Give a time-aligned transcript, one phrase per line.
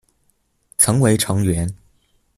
[0.79, 1.71] 曾为成员。